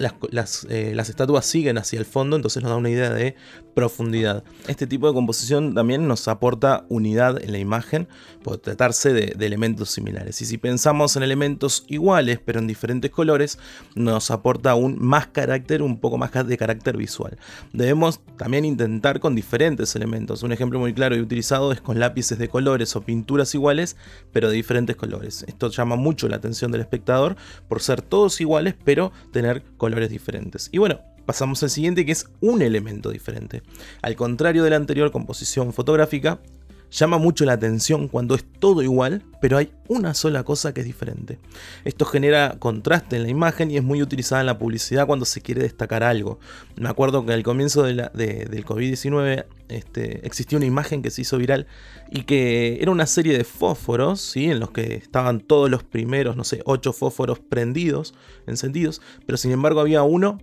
eh, 0.69 0.93
las, 0.95 1.09
estatuas 1.09 1.47
siguen 1.47 1.79
hacia 1.79 1.99
el 1.99 2.05
fondo, 2.05 2.37
entonces 2.37 2.63
nos 2.63 2.71
da 2.71 2.77
una 2.77 2.91
idea 2.91 3.13
de 3.13 3.37
profundidad. 3.75 4.45
Este 4.69 4.87
tipo 4.87 5.09
de 5.09 5.15
composición 5.15 5.75
también 5.75 6.07
nos 6.07 6.29
aporta 6.29 6.85
unidad 6.89 7.43
en 7.43 7.53
la 7.53 7.59
imagen, 7.59 8.09
por 8.43 8.59
tratarse 8.59 9.13
de, 9.13 9.35
de 9.37 9.47
elementos 9.47 9.91
similares. 9.91 10.43
Y 10.43 10.47
si 10.47 10.59
pensamos 10.59 11.17
en 11.17 11.23
elementos 11.23 11.85
iguales, 11.89 12.41
pero 12.45 12.59
en 12.59 12.67
diferentes 12.67 13.11
colores, 13.11 13.59
nos 13.95 14.31
aporta 14.31 14.73
aún 14.73 14.97
más 14.99 15.29
carácter, 15.29 15.83
un 15.83 16.01
poco 16.01 16.19
más 16.19 16.33
de 16.33 16.57
carácter 16.57 16.97
visual. 16.97 17.39
Debemos 17.73 18.21
también 18.37 18.65
intentar 18.65 19.21
con 19.21 19.35
diferentes 19.35 19.95
elementos. 19.95 20.43
Un 20.43 20.53
ejemplo 20.53 20.79
muy 20.79 20.93
claro 20.95 21.17
y 21.17 21.21
utilizado 21.21 21.73
es 21.73 21.81
con 21.81 22.01
lápices 22.01 22.39
de 22.39 22.49
colores 22.49 22.97
o 22.97 23.03
pinturas 23.03 23.55
iguales, 23.55 23.97
pero 24.33 24.49
de 24.49 24.57
diferentes 24.57 24.97
colores. 24.97 25.45
Esto 25.47 25.69
llama 25.69 25.97
mucho 25.97 26.29
la 26.29 26.37
atención 26.37 26.73
del 26.73 26.82
espectador 26.83 27.37
por 27.69 27.81
ser 27.81 28.03
todos 28.03 28.41
iguales, 28.41 28.75
pero 28.85 29.13
tener 29.33 29.63
colores 29.77 30.11
diferentes. 30.11 30.69
Y 30.73 30.79
bueno, 30.79 31.01
pasamos 31.27 31.63
al 31.63 31.71
siguiente 31.71 32.05
que 32.05 32.13
es 32.13 32.29
un 32.41 32.63
elemento 32.63 33.11
diferente. 33.11 33.63
Al 34.03 34.17
contrario 34.17 34.65
de 34.65 34.71
la 34.71 34.77
anterior 34.77 35.11
composición 35.11 35.73
fotográfica, 35.73 36.41
llama 36.93 37.19
mucho 37.19 37.45
la 37.45 37.55
atención 37.55 38.07
cuando 38.07 38.35
es 38.35 38.45
todo 38.59 38.83
igual, 38.83 39.23
pero 39.41 39.57
hay 39.57 39.73
una 39.89 40.15
sola 40.15 40.45
cosa 40.45 40.73
que 40.73 40.83
es 40.83 40.87
diferente. 40.87 41.39
Esto 41.85 42.05
genera 42.05 42.57
contraste 42.59 43.17
en 43.17 43.25
la 43.25 43.29
imagen 43.31 43.71
y 43.71 43.77
es 43.77 43.83
muy 43.83 44.03
utilizada 44.03 44.41
en 44.43 44.47
la 44.47 44.59
publicidad 44.59 45.07
cuando 45.07 45.25
se 45.25 45.41
quiere 45.41 45.63
destacar 45.63 46.05
algo. 46.05 46.39
Me 46.77 46.89
acuerdo 46.89 47.25
que 47.25 47.33
al 47.33 47.43
comienzo 47.43 47.83
de 47.83 47.95
del 48.13 48.65
COVID-19 48.65 49.47
este, 49.69 50.27
existía 50.27 50.59
una 50.59 50.67
imagen 50.67 51.03
que 51.03 51.11
se 51.11 51.23
hizo 51.23 51.39
viral 51.39 51.67
y 52.11 52.25
que 52.25 52.79
era 52.81 52.91
una 52.91 53.07
serie 53.07 53.37
de 53.37 53.45
fósforos, 53.45 54.21
¿sí? 54.21 54.51
en 54.51 54.61
los 54.61 54.71
que 54.71 54.95
estaban 54.95 55.41
todos 55.41 55.71
los 55.71 55.83
primeros, 55.83 56.37
no 56.37 56.45
sé, 56.45 56.63
ocho 56.67 56.93
fósforos 56.93 57.41
prendidos, 57.41 58.15
encendidos, 58.47 59.01
pero 59.27 59.39
sin 59.39 59.51
embargo 59.51 59.81
había 59.81 60.03
uno 60.03 60.39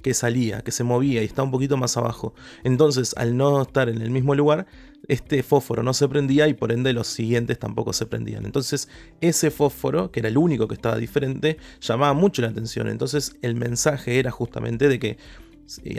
que 0.00 0.14
salía, 0.14 0.62
que 0.62 0.72
se 0.72 0.84
movía 0.84 1.22
y 1.22 1.26
estaba 1.26 1.44
un 1.44 1.52
poquito 1.52 1.76
más 1.76 1.96
abajo. 1.96 2.34
Entonces, 2.64 3.14
al 3.16 3.36
no 3.36 3.62
estar 3.62 3.88
en 3.88 4.00
el 4.02 4.10
mismo 4.10 4.34
lugar, 4.34 4.66
este 5.08 5.42
fósforo 5.42 5.82
no 5.82 5.94
se 5.94 6.08
prendía 6.08 6.46
y 6.48 6.54
por 6.54 6.72
ende 6.72 6.92
los 6.92 7.06
siguientes 7.06 7.58
tampoco 7.58 7.92
se 7.92 8.06
prendían. 8.06 8.44
Entonces 8.44 8.88
ese 9.20 9.50
fósforo, 9.50 10.10
que 10.10 10.20
era 10.20 10.28
el 10.28 10.38
único 10.38 10.68
que 10.68 10.74
estaba 10.74 10.96
diferente, 10.96 11.58
llamaba 11.80 12.12
mucho 12.12 12.42
la 12.42 12.48
atención. 12.48 12.88
Entonces 12.88 13.36
el 13.42 13.54
mensaje 13.54 14.18
era 14.18 14.30
justamente 14.30 14.88
de 14.88 14.98
que 14.98 15.18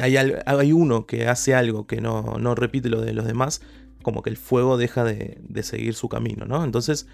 hay, 0.01 0.17
hay 0.17 0.71
uno 0.73 1.05
que 1.05 1.27
hace 1.27 1.55
algo 1.55 1.87
que 1.87 2.01
no, 2.01 2.37
no, 2.39 2.55
repite 2.55 2.89
lo 2.89 3.01
de 3.01 3.13
los 3.13 3.25
demás, 3.25 3.61
como 4.01 4.21
que 4.21 4.29
el 4.29 4.37
fuego 4.37 4.77
deja 4.77 5.03
de, 5.03 5.37
de 5.41 5.63
seguir 5.63 5.93
su 5.93 6.09
camino, 6.09 6.45
¿no? 6.45 6.63
Entonces 6.63 7.07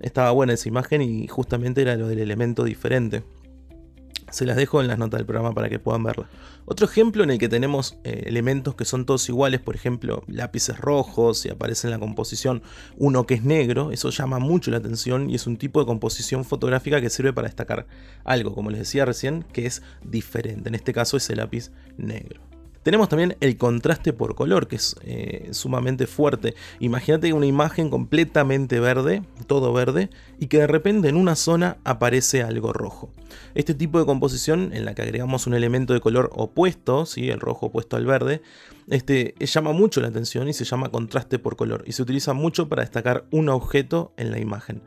estaba 0.00 0.30
buena 0.32 0.52
esa 0.52 0.68
imagen 0.68 1.02
y 1.02 1.26
justamente 1.28 1.82
era 1.82 1.96
lo 1.96 2.08
del 2.08 2.18
elemento 2.18 2.64
diferente. 2.64 3.22
Se 4.30 4.46
las 4.46 4.56
dejo 4.56 4.80
en 4.80 4.88
las 4.88 4.98
notas 4.98 5.18
del 5.18 5.26
programa 5.26 5.52
para 5.52 5.68
que 5.68 5.78
puedan 5.78 6.02
verla. 6.02 6.28
Otro 6.66 6.86
ejemplo 6.86 7.22
en 7.22 7.30
el 7.30 7.38
que 7.38 7.48
tenemos 7.48 7.98
eh, 8.04 8.22
elementos 8.26 8.74
que 8.74 8.84
son 8.86 9.04
todos 9.04 9.28
iguales, 9.28 9.60
por 9.60 9.74
ejemplo, 9.74 10.24
lápices 10.26 10.78
rojos 10.78 11.44
y 11.44 11.50
aparece 11.50 11.86
en 11.88 11.90
la 11.90 11.98
composición 11.98 12.62
uno 12.96 13.26
que 13.26 13.34
es 13.34 13.44
negro, 13.44 13.92
eso 13.92 14.08
llama 14.08 14.38
mucho 14.38 14.70
la 14.70 14.78
atención 14.78 15.28
y 15.28 15.34
es 15.34 15.46
un 15.46 15.58
tipo 15.58 15.80
de 15.80 15.86
composición 15.86 16.44
fotográfica 16.44 17.02
que 17.02 17.10
sirve 17.10 17.34
para 17.34 17.48
destacar 17.48 17.86
algo, 18.24 18.54
como 18.54 18.70
les 18.70 18.80
decía 18.80 19.04
recién, 19.04 19.44
que 19.52 19.66
es 19.66 19.82
diferente. 20.02 20.68
En 20.70 20.74
este 20.74 20.94
caso 20.94 21.18
es 21.18 21.28
el 21.28 21.36
lápiz 21.36 21.70
negro. 21.98 22.40
Tenemos 22.84 23.08
también 23.08 23.36
el 23.40 23.56
contraste 23.56 24.12
por 24.12 24.34
color, 24.34 24.68
que 24.68 24.76
es 24.76 24.94
eh, 25.04 25.48
sumamente 25.52 26.06
fuerte. 26.06 26.54
Imagínate 26.80 27.32
una 27.32 27.46
imagen 27.46 27.88
completamente 27.88 28.78
verde, 28.78 29.22
todo 29.46 29.72
verde, 29.72 30.10
y 30.38 30.48
que 30.48 30.58
de 30.58 30.66
repente 30.66 31.08
en 31.08 31.16
una 31.16 31.34
zona 31.34 31.78
aparece 31.84 32.42
algo 32.42 32.74
rojo. 32.74 33.10
Este 33.54 33.74
tipo 33.74 33.98
de 33.98 34.06
composición, 34.06 34.72
en 34.72 34.84
la 34.84 34.94
que 34.94 35.02
agregamos 35.02 35.46
un 35.46 35.54
elemento 35.54 35.94
de 35.94 36.00
color 36.00 36.30
opuesto, 36.34 37.06
¿sí? 37.06 37.30
el 37.30 37.40
rojo 37.40 37.66
opuesto 37.66 37.96
al 37.96 38.06
verde, 38.06 38.42
este, 38.88 39.34
llama 39.38 39.72
mucho 39.72 40.00
la 40.00 40.08
atención 40.08 40.48
y 40.48 40.52
se 40.52 40.64
llama 40.64 40.90
contraste 40.90 41.38
por 41.38 41.56
color 41.56 41.84
y 41.86 41.92
se 41.92 42.02
utiliza 42.02 42.34
mucho 42.34 42.68
para 42.68 42.82
destacar 42.82 43.24
un 43.30 43.48
objeto 43.48 44.12
en 44.16 44.30
la 44.30 44.38
imagen. 44.38 44.82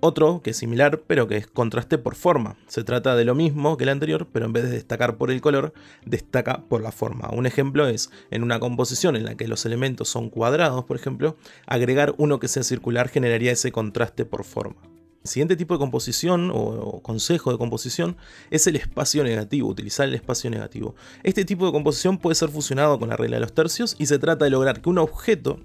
Otro 0.00 0.42
que 0.42 0.50
es 0.50 0.56
similar 0.56 1.02
pero 1.06 1.26
que 1.26 1.36
es 1.36 1.46
contraste 1.46 1.98
por 1.98 2.14
forma. 2.14 2.56
Se 2.68 2.84
trata 2.84 3.16
de 3.16 3.24
lo 3.24 3.34
mismo 3.34 3.76
que 3.76 3.84
el 3.84 3.90
anterior 3.90 4.28
pero 4.32 4.46
en 4.46 4.52
vez 4.52 4.64
de 4.64 4.70
destacar 4.70 5.16
por 5.16 5.30
el 5.30 5.40
color 5.40 5.72
destaca 6.04 6.62
por 6.68 6.82
la 6.82 6.92
forma. 6.92 7.28
Un 7.32 7.46
ejemplo 7.46 7.88
es 7.88 8.10
en 8.30 8.42
una 8.42 8.60
composición 8.60 9.16
en 9.16 9.24
la 9.24 9.34
que 9.34 9.48
los 9.48 9.66
elementos 9.66 10.08
son 10.08 10.30
cuadrados 10.30 10.84
por 10.84 10.96
ejemplo 10.96 11.36
agregar 11.66 12.14
uno 12.18 12.38
que 12.38 12.48
sea 12.48 12.62
circular 12.62 13.08
generaría 13.08 13.52
ese 13.52 13.72
contraste 13.72 14.24
por 14.24 14.44
forma. 14.44 14.95
El 15.26 15.30
siguiente 15.30 15.56
tipo 15.56 15.74
de 15.74 15.80
composición 15.80 16.52
o, 16.54 17.00
consejo 17.02 17.50
de 17.50 17.58
composición 17.58 18.16
es 18.52 18.68
el 18.68 18.76
espacio 18.76 19.24
negativo, 19.24 19.68
utilizar 19.68 20.06
el 20.06 20.14
espacio 20.14 20.50
negativo. 20.50 20.94
Este 21.24 21.44
tipo 21.44 21.66
de 21.66 21.72
composición 21.72 22.18
puede 22.18 22.36
ser 22.36 22.48
fusionado 22.48 22.96
con 23.00 23.08
la 23.08 23.16
regla 23.16 23.38
de 23.38 23.40
los 23.40 23.52
tercios 23.52 23.96
y 23.98 24.06
se 24.06 24.20
trata 24.20 24.44
de 24.44 24.52
lograr 24.52 24.80
que 24.80 24.88
un 24.88 24.98
objeto 24.98 25.58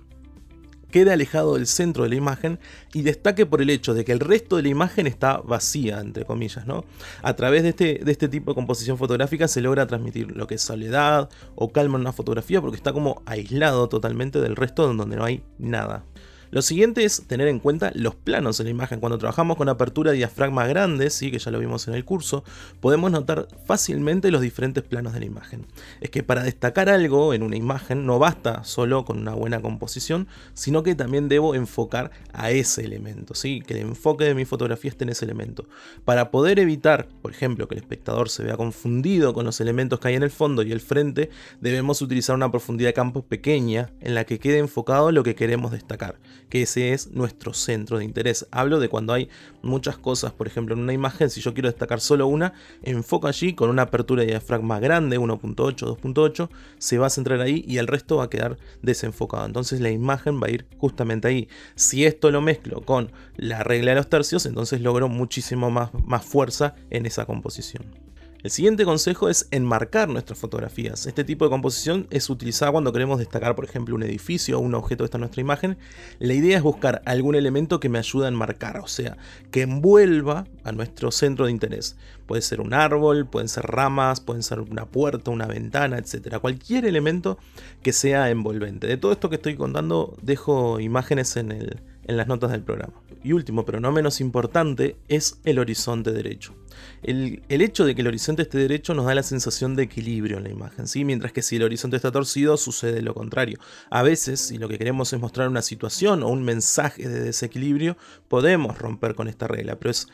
quede 0.90 1.14
alejado 1.14 1.54
del 1.54 1.68
centro 1.68 2.04
de 2.04 2.10
la 2.10 2.16
imagen 2.16 2.60
y 2.92 3.04
destaque 3.04 3.46
por 3.46 3.62
el 3.62 3.70
hecho 3.70 3.94
de 3.94 4.04
que 4.04 4.12
el 4.12 4.20
resto 4.20 4.56
de 4.56 4.64
la 4.64 4.70
imagen 4.70 5.06
está 5.06 5.38
vacía, 5.38 6.00
entre 6.00 6.26
comillas, 6.26 6.66
¿no? 6.66 6.84
A 7.22 7.36
través 7.36 7.62
de 7.62 7.70
este, 7.70 8.02
de 8.04 8.12
este 8.12 8.30
tipo 8.30 8.52
de 8.52 8.56
composición 8.56 8.98
fotográfica 8.98 9.48
se 9.48 9.62
logra 9.62 9.86
transmitir 9.86 10.36
lo 10.36 10.48
que 10.48 10.56
es 10.56 10.62
soledad 10.64 11.30
o 11.54 11.72
calma 11.72 11.98
en 11.98 12.02
una 12.02 12.14
fotografía 12.14 12.62
porque 12.62 12.78
está 12.78 12.94
como 12.94 13.22
aislado 13.28 13.90
totalmente 13.90 14.42
del 14.42 14.56
resto 14.56 14.92
donde 14.92 15.16
no 15.16 15.24
hay 15.24 15.44
nada. 15.60 16.04
Lo 16.52 16.62
siguiente 16.62 17.06
es 17.06 17.24
tener 17.28 17.48
en 17.48 17.60
cuenta 17.60 17.94
los 17.96 18.14
planos 18.14 18.60
en 18.60 18.66
la 18.66 18.72
imagen. 18.72 19.00
Cuando 19.00 19.18
trabajamos 19.18 19.56
con 19.56 19.70
apertura 19.70 20.12
de 20.12 20.18
diafragma 20.18 20.68
grande, 20.68 21.10
¿sí? 21.10 21.32
que 21.32 21.40
ya 21.40 21.50
lo 21.50 21.60
vimos 21.60 21.88
en 21.88 21.94
el 21.94 22.04
curso, 22.04 22.44
podemos 22.82 23.10
notar 23.10 23.48
fácilmente 23.66 24.32
los 24.32 24.42
diferentes 24.42 24.84
planos 24.84 25.14
de 25.14 25.22
la 25.22 25.26
imagen. 25.26 25.66
Es 26.02 26.10
que 26.10 26.24
para 26.24 26.44
destacar 26.44 26.90
algo 26.90 27.34
en 27.34 27.44
una 27.44 27.56
imagen 27.56 28.06
no 28.06 28.20
basta 28.20 28.66
solo 28.66 29.06
con 29.06 29.20
una 29.20 29.34
buena 29.34 29.62
composición, 29.62 30.28
sino 30.54 30.84
que 30.84 30.94
también 30.94 31.30
debo 31.30 31.56
enfocar 31.56 32.12
a 32.34 32.52
ese 32.52 32.84
elemento, 32.84 33.34
¿sí? 33.34 33.62
que 33.62 33.76
el 33.76 33.88
enfoque 33.88 34.26
de 34.26 34.36
mi 34.36 34.44
fotografía 34.44 34.92
esté 34.92 35.06
en 35.06 35.12
ese 35.12 35.24
elemento. 35.24 35.70
Para 36.04 36.32
poder 36.32 36.60
evitar, 36.60 37.08
por 37.22 37.32
ejemplo, 37.32 37.70
que 37.70 37.76
el 37.76 37.82
espectador 37.82 38.28
se 38.28 38.44
vea 38.44 38.58
confundido 38.58 39.34
con 39.34 39.46
los 39.46 39.62
elementos 39.62 40.02
que 40.02 40.10
hay 40.10 40.16
en 40.16 40.24
el 40.24 40.32
fondo 40.32 40.64
y 40.64 40.74
el 40.74 40.82
frente, 40.82 41.30
debemos 41.62 42.02
utilizar 42.02 42.36
una 42.36 42.52
profundidad 42.52 42.90
de 42.90 42.94
campo 42.94 43.22
pequeña 43.22 43.94
en 44.02 44.16
la 44.16 44.26
que 44.26 44.38
quede 44.38 44.58
enfocado 44.58 45.14
lo 45.14 45.24
que 45.24 45.34
queremos 45.34 45.72
destacar 45.72 46.20
que 46.52 46.64
ese 46.64 46.92
es 46.92 47.12
nuestro 47.12 47.54
centro 47.54 47.98
de 47.98 48.04
interés. 48.04 48.46
Hablo 48.52 48.80
de 48.80 48.90
cuando 48.90 49.14
hay 49.14 49.30
muchas 49.62 49.98
cosas, 49.98 50.34
por 50.34 50.48
ejemplo, 50.48 50.76
en 50.76 50.82
una 50.82 50.92
imagen, 50.92 51.30
si 51.30 51.40
yo 51.40 51.54
quiero 51.54 51.70
destacar 51.70 52.02
solo 52.02 52.28
una, 52.28 52.54
enfoco 52.84 53.28
allí 53.28 53.54
con 53.54 53.70
una 53.70 53.84
apertura 53.84 54.22
de 54.22 54.32
diafragma 54.32 54.80
grande, 54.82 55.18
1.8, 55.18 55.56
2.8, 55.56 56.50
se 56.78 56.98
va 56.98 57.08
a 57.08 57.10
centrar 57.10 57.40
ahí 57.40 57.64
y 57.66 57.78
el 57.78 57.88
resto 57.88 58.18
va 58.18 58.26
a 58.26 58.30
quedar 58.30 58.58
desenfocado. 58.82 59.46
Entonces 59.46 59.80
la 59.80 59.92
imagen 59.92 60.42
va 60.44 60.48
a 60.48 60.52
ir 60.52 60.66
justamente 60.78 61.30
ahí. 61.30 61.48
Si 61.76 62.06
esto 62.06 62.30
lo 62.32 62.42
mezclo 62.42 62.82
con 62.82 63.14
la 63.38 63.64
regla 63.64 63.92
de 63.92 63.96
los 63.96 64.10
tercios, 64.10 64.46
entonces 64.46 64.82
logro 64.82 65.08
muchísimo 65.08 65.72
más, 65.72 65.92
más 66.06 66.26
fuerza 66.26 66.76
en 66.90 67.06
esa 67.06 67.26
composición. 67.26 68.01
El 68.44 68.50
siguiente 68.50 68.86
consejo 68.86 69.30
es 69.30 69.48
enmarcar 69.52 70.10
nuestras 70.10 70.40
fotografías. 70.40 71.06
Este 71.06 71.24
tipo 71.24 71.46
de 71.46 71.52
composición 71.52 72.08
es 72.10 72.28
utilizada 72.28 72.72
cuando 72.72 72.92
queremos 72.92 73.20
destacar, 73.20 73.56
por 73.56 73.66
ejemplo, 73.66 73.94
un 73.94 74.02
edificio 74.02 74.58
o 74.58 74.62
un 74.62 74.74
objeto 74.74 75.04
de 75.04 75.06
esta 75.06 75.20
nuestra 75.20 75.42
imagen. 75.42 75.78
La 76.18 76.34
idea 76.34 76.58
es 76.58 76.64
buscar 76.64 77.04
algún 77.06 77.36
elemento 77.36 77.80
que 77.80 77.88
me 77.88 78.00
ayude 78.00 78.26
a 78.26 78.30
enmarcar, 78.30 78.80
o 78.80 78.88
sea, 78.88 79.18
que 79.52 79.62
envuelva 79.62 80.48
a 80.64 80.72
nuestro 80.72 81.12
centro 81.12 81.46
de 81.46 81.52
interés. 81.52 81.98
Puede 82.26 82.42
ser 82.42 82.62
un 82.62 82.74
árbol, 82.74 83.28
pueden 83.28 83.48
ser 83.48 83.66
ramas, 83.66 84.22
pueden 84.22 84.42
ser 84.42 84.60
una 84.60 84.86
puerta, 84.86 85.30
una 85.30 85.46
ventana, 85.46 86.00
etc. 86.00 86.40
Cualquier 86.40 86.86
elemento 86.86 87.38
que 87.84 87.94
sea 87.94 88.32
envolvente. 88.32 88.88
De 88.88 88.98
todo 88.98 89.12
esto 89.12 89.30
que 89.30 89.36
estoy 89.36 89.56
contando, 89.56 90.18
dejo 90.24 90.80
imágenes 90.80 91.38
en, 91.38 91.52
en 91.52 92.18
las 92.18 92.28
notas 92.28 92.50
del 92.50 92.64
programa. 92.64 93.01
Y 93.24 93.34
último, 93.34 93.66
pero 93.66 93.80
no 93.80 93.92
menos 93.92 94.20
importante, 94.20 94.96
es 95.08 95.40
el 95.44 95.60
horizonte 95.60 96.12
derecho. 96.12 96.56
El, 97.04 97.44
hecho 97.50 97.86
de 97.86 97.94
que 97.94 98.02
el 98.02 98.08
horizonte 98.08 98.42
esté 98.42 98.58
derecho 98.58 98.94
nos 98.94 99.06
da 99.06 99.14
la 99.14 99.24
sensación 99.24 99.76
de 99.76 99.84
equilibrio 99.84 100.38
en 100.38 100.44
la 100.44 100.50
imagen, 100.50 100.88
¿sí? 100.88 101.06
mientras 101.06 101.32
que 101.32 101.42
si 101.42 101.58
el 101.58 101.64
horizonte 101.64 101.98
está 101.98 102.12
torcido 102.12 102.58
sucede 102.58 103.02
lo 103.02 103.14
contrario. 103.14 103.60
A 103.90 104.02
veces, 104.02 104.40
si 104.40 104.58
lo 104.58 104.68
que 104.68 104.78
queremos 104.78 105.14
es 105.14 105.20
mostrar 105.20 105.50
una 105.50 105.62
situación 105.62 106.24
o 106.24 106.30
un 106.30 106.44
mensaje 106.44 107.08
de 107.08 107.20
desequilibrio, 107.20 107.96
podemos 108.28 108.78
romper 108.78 109.14
con 109.14 109.28
esta 109.28 109.48
regla, 109.48 109.78
pero 109.78 109.92
es, 109.92 110.08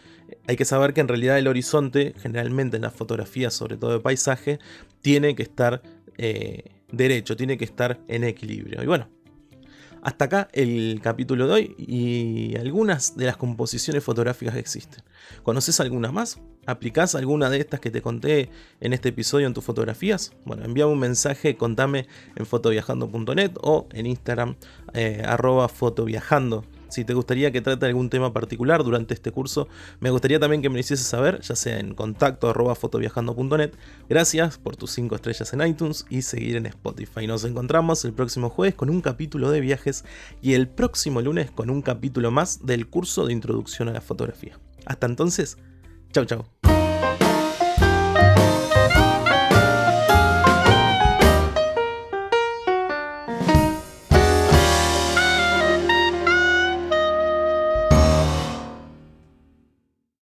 hay 0.47 0.57
que 0.57 0.65
saber 0.65 0.93
que 0.93 1.01
en 1.01 1.07
realidad 1.07 1.37
el 1.37 1.47
horizonte, 1.47 2.13
generalmente 2.21 2.75
en 2.75 2.83
las 2.83 2.93
fotografías, 2.93 3.53
sobre 3.53 3.77
todo 3.77 3.91
de 3.91 3.99
paisaje, 3.99 4.59
tiene 5.01 5.35
que 5.35 5.43
estar 5.43 5.81
eh, 6.17 6.63
derecho, 6.91 7.37
tiene 7.37 7.57
que 7.57 7.65
estar 7.65 7.99
en 8.07 8.23
equilibrio. 8.23 8.83
Y 8.83 8.87
bueno, 8.87 9.09
hasta 10.01 10.25
acá 10.25 10.47
el 10.53 10.99
capítulo 11.01 11.47
de 11.47 11.53
hoy 11.53 11.75
y 11.77 12.57
algunas 12.57 13.15
de 13.17 13.25
las 13.25 13.37
composiciones 13.37 14.03
fotográficas 14.03 14.53
que 14.53 14.59
existen. 14.59 15.03
¿Conoces 15.43 15.79
alguna 15.79 16.11
más? 16.11 16.39
¿Aplicás 16.65 17.15
alguna 17.15 17.49
de 17.49 17.59
estas 17.59 17.79
que 17.79 17.91
te 17.91 18.01
conté 18.01 18.49
en 18.81 18.93
este 18.93 19.09
episodio 19.09 19.47
en 19.47 19.53
tus 19.53 19.63
fotografías? 19.63 20.33
Bueno, 20.45 20.65
envíame 20.65 20.91
un 20.91 20.99
mensaje, 20.99 21.55
contame 21.55 22.07
en 22.35 22.45
fotoviajando.net 22.45 23.51
o 23.61 23.87
en 23.91 24.05
Instagram 24.05 24.55
eh, 24.93 25.23
arroba 25.25 25.69
fotoviajando. 25.69 26.65
Si 26.89 27.05
te 27.05 27.13
gustaría 27.13 27.51
que 27.51 27.61
trate 27.61 27.85
algún 27.85 28.09
tema 28.09 28.33
particular 28.33 28.83
durante 28.83 29.13
este 29.13 29.31
curso, 29.31 29.67
me 29.99 30.09
gustaría 30.09 30.39
también 30.39 30.61
que 30.61 30.69
me 30.69 30.75
lo 30.75 30.79
hiciese 30.79 31.03
saber, 31.03 31.41
ya 31.41 31.55
sea 31.55 31.79
en 31.79 31.93
contacto 31.93 32.49
arroba 32.49 32.75
fotoviajando.net. 32.75 33.71
Gracias 34.09 34.57
por 34.57 34.75
tus 34.75 34.91
5 34.91 35.15
estrellas 35.15 35.53
en 35.53 35.61
iTunes 35.61 36.05
y 36.09 36.21
seguir 36.21 36.55
en 36.55 36.65
Spotify. 36.65 37.27
Nos 37.27 37.43
encontramos 37.43 38.05
el 38.05 38.13
próximo 38.13 38.49
jueves 38.49 38.75
con 38.75 38.89
un 38.89 39.01
capítulo 39.01 39.51
de 39.51 39.61
viajes 39.61 40.05
y 40.41 40.53
el 40.53 40.67
próximo 40.67 41.21
lunes 41.21 41.51
con 41.51 41.69
un 41.69 41.81
capítulo 41.81 42.31
más 42.31 42.65
del 42.65 42.87
curso 42.87 43.25
de 43.25 43.33
introducción 43.33 43.89
a 43.89 43.93
la 43.93 44.01
fotografía. 44.01 44.59
Hasta 44.85 45.07
entonces, 45.07 45.57
chau 46.11 46.25
chau. 46.25 46.56